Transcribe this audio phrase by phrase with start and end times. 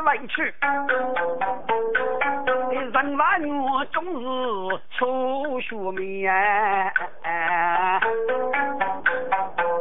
[0.00, 0.54] 委屈，
[2.92, 3.48] 人娃女
[3.92, 6.32] 终日愁学面。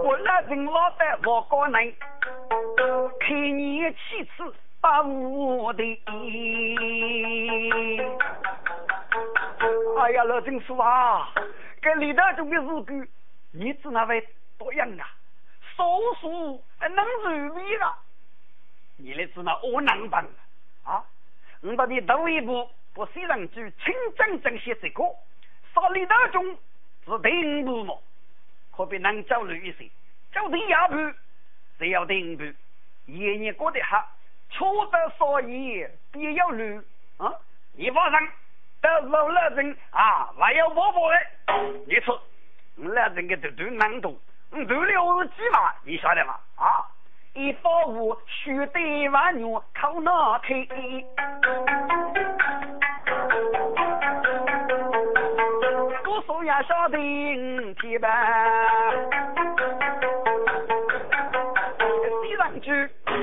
[0.04, 1.94] 我那人老板我高能，
[3.20, 5.84] 开年七次把我的。
[10.00, 11.30] 哎呀，老郑叔啊，
[11.82, 13.06] 这李大中的事故，
[13.52, 14.26] 你只那会
[14.58, 15.08] 多样啊？
[15.78, 15.84] 少
[16.20, 17.96] 数能入迷了。
[18.98, 20.26] 你来知道我能办
[20.84, 21.04] 啊！
[21.62, 25.04] 我把你头一步不虽然就清真正写这个，
[25.74, 26.46] 少里当中
[27.06, 27.96] 是第五步嘛，
[28.76, 29.90] 可别能走路一些，
[30.34, 30.96] 走第二步
[31.80, 32.44] 只要第五步，
[33.06, 34.08] 爷爷过得好，
[34.52, 36.84] 错得所以必要路
[37.18, 37.34] 啊！
[37.76, 38.30] 你放心，
[38.82, 41.18] 到时候那人啊还要婆婆的，
[41.88, 42.22] 你说
[42.76, 44.20] 老人给都都难读，
[44.52, 46.40] 读了我是几嘛，你晓得吗？
[46.56, 46.83] 啊！
[47.36, 50.54] 一包五，须得万女靠那开。
[56.04, 58.12] 读书也晓得五天班，
[62.22, 62.72] 第三句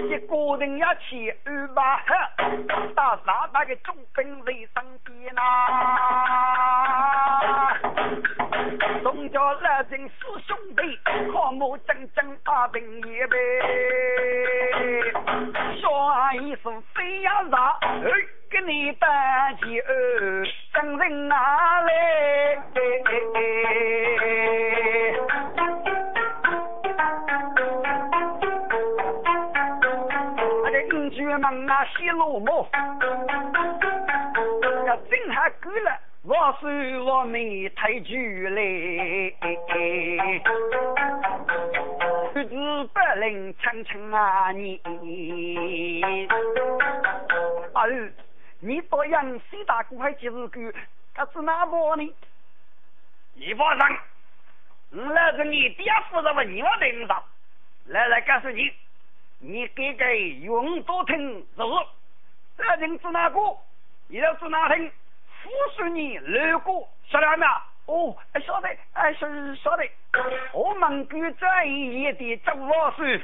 [0.09, 2.13] 一个人要去二八黑，
[2.95, 5.43] 打三百个中分在身边呐。
[9.31, 10.83] 宋家二人四兄弟，
[11.33, 13.39] 靠我真正把兵一备。
[15.81, 17.79] 说一声飞呀杀，
[18.51, 22.59] 给你担起二，真人哪来？
[30.65, 32.67] 我的五句门啊，西路木，
[34.87, 35.97] 要真还够了。
[36.23, 37.41] 我是我们
[37.83, 39.35] 太久嘞，
[42.35, 42.55] 日子
[42.93, 44.79] 不能轻轻啊你。
[47.73, 48.13] 儿，
[48.59, 50.75] 你多养谁大哥还就是个，
[51.15, 52.15] 他是哪么呢？
[53.33, 53.97] 你放心，
[54.91, 57.25] 我那个你爹负责问你我领导，
[57.87, 58.71] 来来告诉你，
[59.39, 61.83] 你给给永多听是不？
[62.59, 63.41] 这人是哪个？
[64.09, 64.93] 你要是哪听？
[65.43, 67.53] 复数年，如果晓得没有？
[67.91, 68.15] 哦，
[68.47, 69.83] 晓得，哎，晓晓得。
[70.55, 73.21] 我们跟这一的做老师，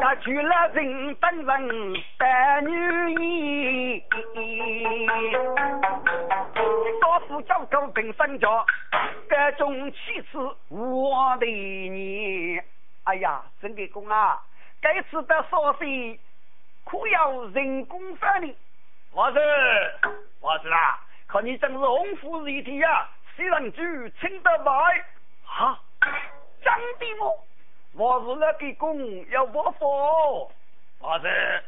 [0.00, 1.68] 他娶了人本人
[2.16, 4.02] 的女儿，
[7.00, 8.64] 少妇叫狗本身家，
[9.28, 9.98] 各种气
[10.30, 12.60] 势我的你。
[13.04, 14.40] 哎呀，真的公啊，
[14.80, 16.20] 该次的少岁。
[16.84, 18.54] 可要人工翻的，
[19.12, 19.38] 我是
[20.52, 23.82] 我是啊，看你真是红富一体呀，谁能就
[24.20, 25.04] 请得来
[25.46, 25.80] 哈？
[26.62, 27.44] 真的么？
[27.94, 30.52] 我是那个工要我服，
[31.00, 31.64] 我是。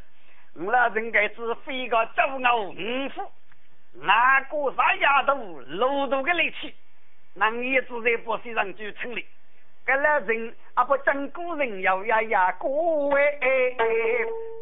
[0.56, 3.32] 我那人该是飞个九牛五虎，
[4.02, 6.74] 哪个啥丫头路途的力气，
[7.32, 9.26] 能一直在不谁人就成立。
[9.86, 13.76] 个那人啊不真古人要呀呀各位，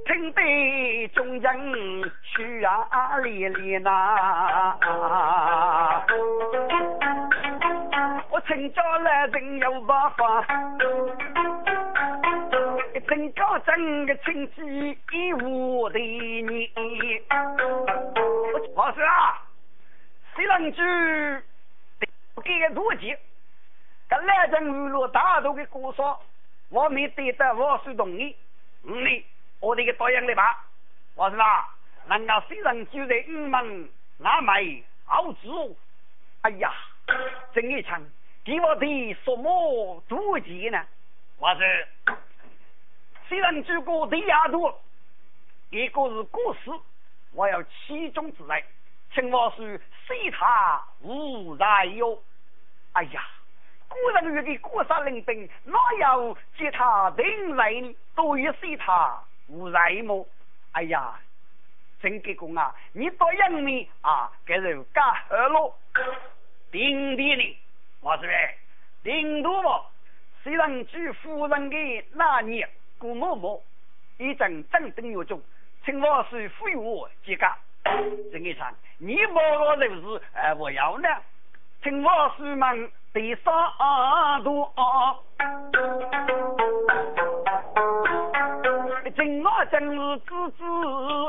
[0.04, 4.76] 听得众人去啊哩哩呐！
[8.30, 10.44] 我请教那人有办法，
[13.08, 16.70] 真高真个亲戚一无的你，
[18.74, 19.40] 老师啊，
[20.34, 20.80] 谁能去
[22.42, 23.14] 给个逻辑？
[24.08, 26.20] 来人娱乐大头的歌说，
[26.70, 28.36] 我没得到我是同意，
[28.84, 29.24] 嗯哩，
[29.62, 30.58] 我这个导演来吧，
[31.14, 31.72] 我是吧？
[32.08, 34.60] 人家虽然就在五门那买
[35.04, 35.38] 好子，
[36.40, 36.72] 哎呀，
[37.54, 38.02] 真一场，
[38.44, 40.84] 给我的什么多钱呢？
[41.38, 41.88] 我是
[43.28, 44.82] 虽然举过第二多，
[45.70, 46.70] 一个是故事，
[47.32, 48.64] 我要其中之内，
[49.14, 52.20] 请我是随他无来哟，
[52.94, 53.24] 哎呀。
[53.88, 57.94] 古人有的国杀领兵，哪有接他定来呢？
[58.16, 60.26] 都有随他无来么？
[60.72, 61.14] 哎呀，
[62.00, 62.74] 真给公啊！
[62.94, 65.72] 你到人民啊，给人干二路，
[66.70, 67.58] 定地呢？
[68.00, 68.56] 我说哎，
[69.02, 69.86] 顶多么？
[70.42, 72.66] 虽然据夫人的那年
[72.98, 73.62] 顾某某，
[74.16, 75.40] 一阵正等有中，
[75.84, 77.46] 请我是复我几个。
[78.32, 81.08] 真一场，你莫我就是，哎，我要呢，
[81.82, 82.90] 请我是问。
[83.12, 83.52] 第三
[84.42, 84.72] 多，
[89.10, 90.62] 今我真是自知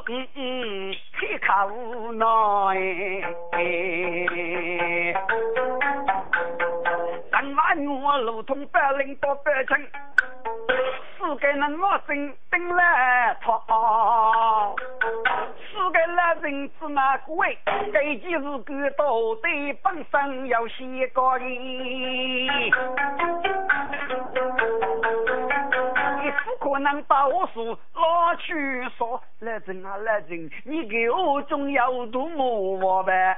[0.08, 2.26] 嗯嗯，太可无奈。
[7.32, 9.78] 三万我路通百灵多百城，
[11.18, 13.72] 世间人我真等来讨，世
[16.54, 17.58] 间来人知那鬼，
[17.92, 19.06] 这件事干到
[19.42, 21.46] 底本身要先告的。
[26.22, 28.54] 你不可能把我说拉去
[28.98, 33.38] 说，来人啊来人，你给我总要多么我呗。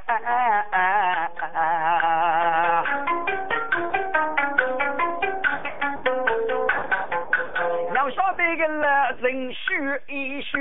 [7.95, 10.57] 要晓得个来人须一须，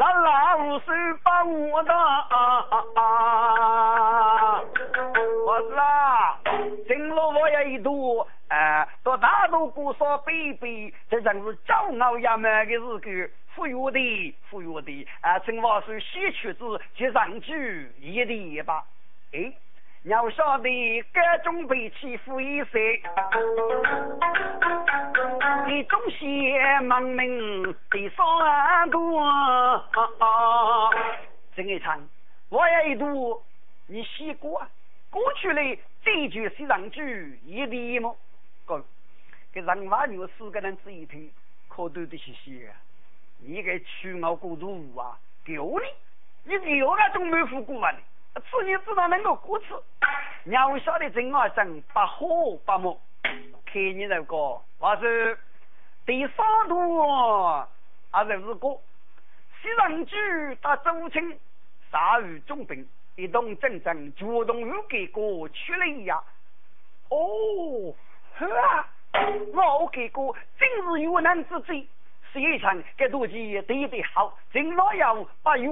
[0.00, 0.86] 那老师
[1.22, 1.92] 把我的，
[5.44, 6.38] 我是啊，
[6.88, 18.82] 进了我也一度，哎，到大都姑说背背，这真是骄傲呀满的日子，富裕的富裕的，啊，陈王是西曲子，接上去一的吧，
[19.34, 19.52] 哎。
[20.04, 23.02] 要晓得，各种被欺负一些，
[25.66, 29.22] 你总先忙命的三多。
[31.54, 32.00] 郑一昌，
[32.48, 33.42] 我要一读，
[33.88, 34.66] 你写过
[35.10, 38.16] 过去的这句是上句一的么？
[38.64, 38.82] 哥，
[39.52, 41.30] 给人话有四个人仔细听，
[41.68, 42.72] 可多的些些。
[43.40, 45.86] 你个取我过度啊，丢你！
[46.44, 47.98] 你丢那种没付过啊你。
[48.34, 49.66] 此你知道能够过此，
[50.44, 53.00] 要晓得真啊真不火不木，
[53.66, 54.36] 看你这个，
[54.78, 55.38] 我是
[56.06, 57.00] 第三度，
[58.10, 58.68] 啊就是个
[59.60, 61.38] 西凉军打周青，
[61.90, 66.22] 杀于重兵，一动真正主动与给过去了呀。
[67.08, 67.92] 哦，
[68.38, 68.88] 呵啊，
[69.52, 71.88] 我给过今日遇难之际，
[72.32, 75.68] 是一场给多吉对得好，真老要把月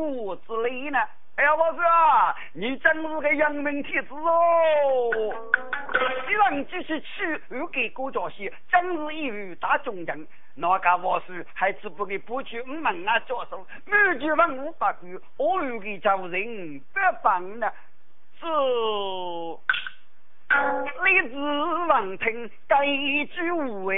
[0.46, 0.98] 之类呢。
[1.38, 5.08] 哎呀，我说啊，你真是个英明天子哦！
[6.26, 10.26] 既然继续去又给国家些，真是一语大中人。
[10.56, 17.70] 那个我说，还只不给不去五门啊教授，满句文武百官，我又给叫人不放呢。
[18.40, 18.46] 是
[21.04, 21.36] 李子
[21.86, 23.92] 王听该句话。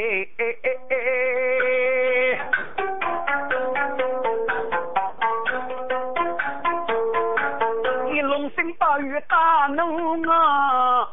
[8.78, 11.06] 大雨大怒啊！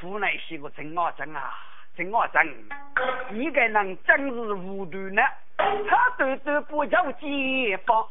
[0.00, 1.50] 府内写个真啊真啊
[1.96, 2.46] 真啊真，
[3.30, 5.22] 你个人真是糊涂呢，
[5.56, 8.04] 他都都不叫解放。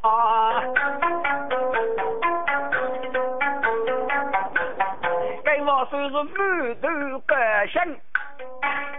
[5.44, 8.00] 给我说是满头百姓，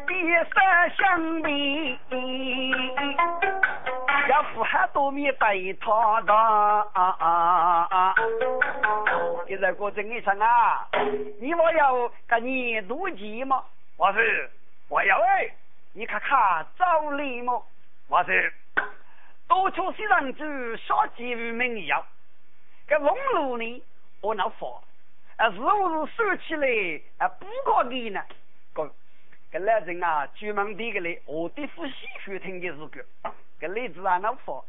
[0.07, 1.99] 别三相比。
[4.29, 6.33] 要富汉多米对他的，
[9.47, 10.89] 现在过正一场啊！
[11.41, 13.65] 你我要跟你赌气吗？
[13.97, 14.51] 我是
[14.89, 15.49] 我要哎，
[15.93, 17.65] 你看看找你么？
[18.09, 18.53] 我是
[19.49, 22.05] 多出西藏子小几于民谣，
[22.87, 23.83] 这公路呢
[24.21, 24.67] 我能发，
[25.37, 26.67] 啊是不是收起来
[27.19, 28.23] 啊不可给呢？
[28.73, 28.91] 个
[29.51, 33.05] 这来人啊，专门的个嘞，我的夫喜欢听的是个。
[33.61, 34.61] 个例子啊，能发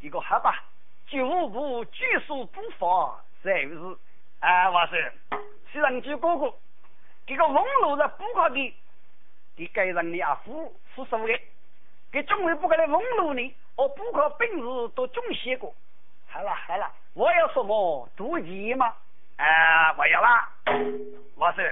[0.00, 0.64] 一个好吧，
[1.10, 3.98] 九步举手不发，就是，
[4.38, 4.96] 啊，我说，
[5.72, 6.54] 虽然举哥哥，
[7.26, 8.72] 这个网络的不可给，
[9.56, 11.40] 给该人的啊，付付手的，
[12.12, 15.74] 给中卫不给的网络呢，我不可本事都总写过，
[16.28, 18.94] 好了好了，我要什么妒忌吗？
[19.36, 20.48] 啊，我要啦，
[21.34, 21.64] 我说，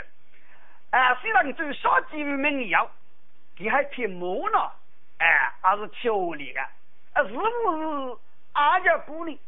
[0.90, 2.90] 啊，虽然就小几名要，
[3.56, 4.58] 你还偏木呢。
[5.18, 6.60] 哎，还是求你的，
[7.12, 8.18] 啊，是不是
[8.58, 9.38] 俺家鼓励？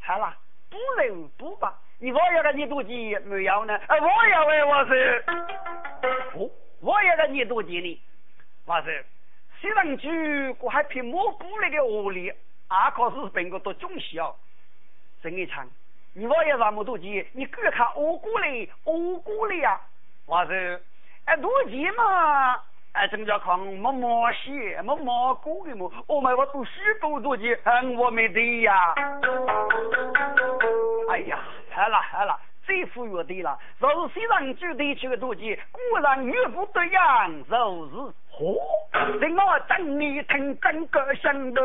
[0.00, 0.36] 好了，
[0.68, 1.78] 不能不吧？
[1.98, 3.76] 你我要个你多钱没有呢？
[3.86, 5.24] 哎，我要哎，我是，
[6.34, 8.02] 哦，我要个你多钱呢？
[8.64, 9.04] 我是，
[9.60, 12.32] 西藏区我还凭我鼓励的屋里，
[12.68, 14.34] 俺可是本个都中小，
[15.22, 15.68] 真一场，
[16.14, 19.80] 你我要那么多钱，你给看我鼓励，我鼓励呀，
[20.26, 20.82] 我是，
[21.26, 22.56] 哎，多钱嘛？
[22.92, 25.90] 哎，郑家康没毛线，没毛过的么？
[26.08, 26.70] 我买我读书
[27.00, 28.94] 多多钱，嗯，我没得呀。
[31.08, 31.38] 哎呀，
[31.70, 33.56] 好了好了，最富裕的了。
[33.78, 37.94] 若是西藏住地区的多钱，果然岳不得样，若是
[38.36, 38.58] 嚯，
[39.20, 41.62] 令我真你听真个想的。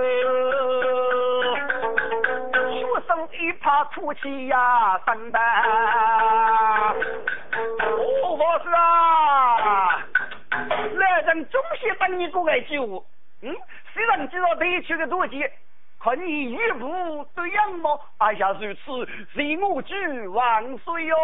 [2.72, 5.42] 学生一怕出气呀，等等。
[7.82, 10.06] 哦，我是啊。
[10.76, 13.04] 来人，中西等你过来救我。
[13.42, 13.56] 嗯，
[13.94, 15.52] 虽然知道地区的多钱，
[16.00, 18.00] 看你玉不对样么？
[18.18, 21.16] 哎呀，如此，随我举万岁哟！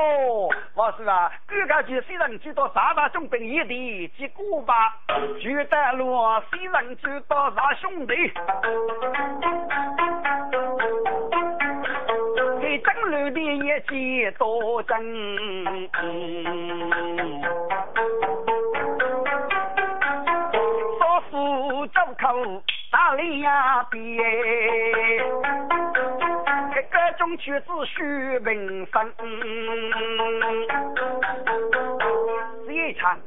[0.73, 4.97] 我说啊，各家去虽然知道三大兄弟一地结果吧，
[5.39, 6.15] 举得路
[6.49, 8.15] 虽然知道三兄弟，
[12.61, 15.89] 给正路的业绩多增。
[27.43, 29.13] 各种曲子须平分。
[32.67, 33.19] 这一场，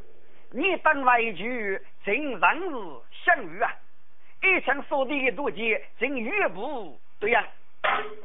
[0.53, 2.71] 你等为局，尽人是
[3.25, 3.71] 相遇啊！
[4.43, 7.45] 一场说的多节，尽岳不对呀。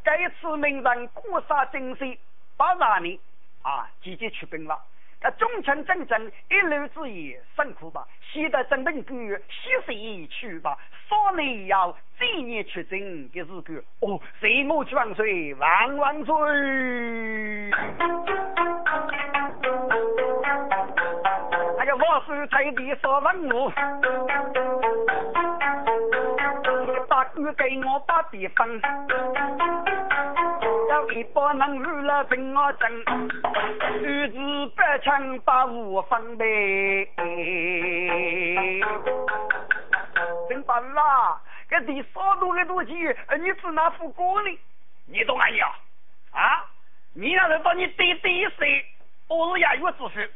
[0.04, 2.18] 该次名人过杀精神，
[2.56, 3.18] 八十年
[3.64, 4.80] 啊，积极出兵了。
[5.22, 9.14] 他忠诚正正，一路之言辛苦吧，写得真本歌，
[9.50, 10.78] 写谁去吧？
[11.10, 16.34] 少年要纪念出征的日歌，哦，岁末万岁，万万岁！
[21.78, 23.70] 那个我是太地少文武，
[27.10, 28.82] 大哥给我把地分。
[30.90, 32.92] 有一把能入了平我阵，
[34.02, 36.46] 女子百枪把我分呗。
[40.50, 42.96] 真把啦，这地少多的多钱，
[43.40, 44.60] 你只拿副锅呢？
[45.06, 45.72] 你懂俺呀？
[46.32, 46.66] 啊？
[47.14, 48.66] 你让人把你爹爹死，
[49.28, 50.32] 我是养育之事，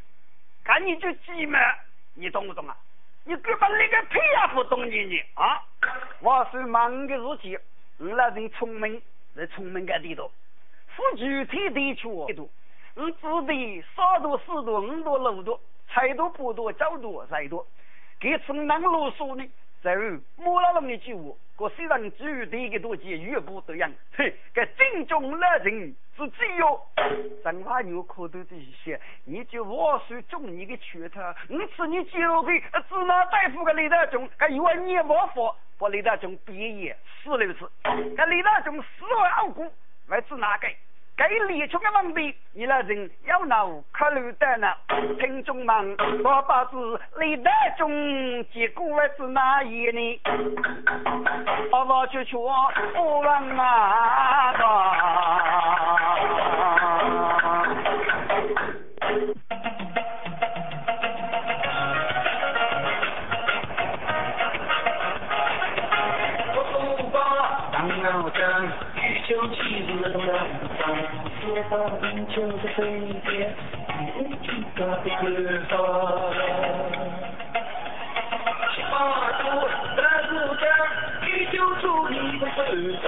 [0.64, 1.58] 看你就急嘛？
[2.14, 2.78] 你懂不懂啊？
[3.26, 5.64] 你根本那个屁也不懂你你啊！
[6.20, 7.60] 我是忙的事情，
[7.98, 9.02] 你那人聪明，
[9.34, 10.32] 是聪明个地多。
[10.96, 12.48] 富具体地区多，
[12.96, 15.60] 你指的少多四多五多六多，
[15.90, 17.66] 菜多不多酒多菜多，
[18.20, 19.44] 给从南路说呢？
[19.82, 26.80] 在于莫拉龙的句话，个虽然具体的多些越不得样，嘿，个正中热人是只有
[27.44, 31.20] 真话有可多这些，你就我说中你的拳头，
[31.50, 37.70] 你吃你肌肉会只能大夫个李大中，还以为你也没法把李大中毕业死了一次，
[38.16, 38.88] 那李大中死
[39.22, 39.70] 而后故。
[40.08, 40.68] 来自哪个？
[41.16, 44.68] 该列出的问题，你那人要脑考虑的呢？
[45.20, 50.22] 听众们，我把子李德忠结果来自哪一呢？
[51.72, 52.52] 我我去说，
[52.96, 54.54] 我问啊！
[68.96, 68.98] 欲
[69.28, 70.36] 救妻子从梁
[70.78, 70.82] 上，
[71.42, 72.82] 却把冰球在杯
[73.26, 73.28] 边，
[73.90, 75.28] 一杯敬他别离
[75.68, 75.72] 伤。
[78.74, 78.94] 十八
[79.40, 79.44] 渡，
[79.96, 80.64] 三渡江，
[81.28, 82.70] 欲救出你的主
[83.04, 83.08] 张。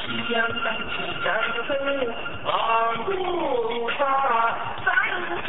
[0.00, 0.92] 夕阳当起
[1.24, 1.26] 江
[1.66, 1.68] 河，
[2.44, 2.50] 望
[3.04, 3.08] 故
[3.90, 3.98] 乡，
[4.84, 4.86] 三
[5.44, 5.48] 重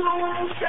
[0.59, 0.61] 山。